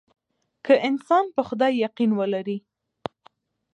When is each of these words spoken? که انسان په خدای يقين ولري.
که 0.65 0.73
انسان 0.87 1.25
په 1.35 1.41
خدای 1.47 1.73
يقين 1.85 2.11
ولري. 2.19 2.57